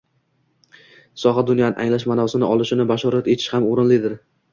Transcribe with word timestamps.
soha 1.23 1.43
«dunyoni 1.49 1.77
anglash» 1.83 2.05
ma’nosini 2.11 2.47
olishini 2.55 2.87
bashorat 2.93 3.29
etish 3.35 3.53
ham 3.57 3.69
o‘rinlidir. 3.75 4.17